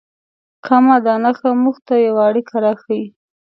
[0.65, 3.05] کامه دا نښه موږ ته یوه اړیکه راښیي.